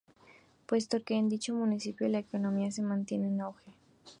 [0.65, 3.71] Puesto que, en dicho municipio la economía se mantiene en auge.